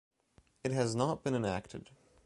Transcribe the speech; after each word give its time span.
It 0.63 0.71
has 0.71 0.95
not 0.95 1.21
been 1.23 1.35
enacted. 1.35 1.91